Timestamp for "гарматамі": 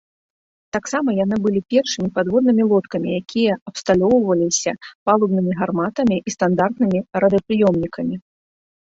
5.61-6.15